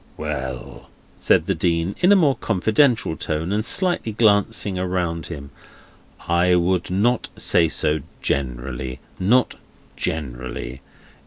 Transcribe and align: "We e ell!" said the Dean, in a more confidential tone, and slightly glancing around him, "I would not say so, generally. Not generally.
"We 0.17 0.29
e 0.29 0.31
ell!" 0.31 0.89
said 1.19 1.45
the 1.45 1.53
Dean, 1.53 1.95
in 2.01 2.11
a 2.11 2.15
more 2.15 2.35
confidential 2.35 3.15
tone, 3.15 3.51
and 3.51 3.63
slightly 3.63 4.13
glancing 4.13 4.79
around 4.79 5.27
him, 5.27 5.51
"I 6.27 6.55
would 6.55 6.89
not 6.89 7.29
say 7.35 7.67
so, 7.67 7.99
generally. 8.19 8.99
Not 9.19 9.57
generally. 9.95 10.81